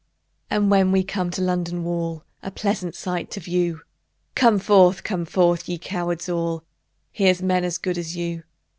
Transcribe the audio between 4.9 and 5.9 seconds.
come forth! ye